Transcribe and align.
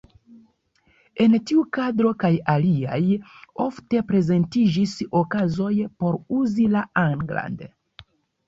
En 1.25 1.35
tiu 1.51 1.65
kadro 1.77 2.13
kaj 2.23 2.31
aliaj, 2.53 2.97
ofte 3.67 4.01
prezentiĝis 4.13 4.97
okazoj 5.23 5.71
por 6.01 6.19
uzi 6.41 6.67
la 6.79 6.85
anglan. 7.07 7.63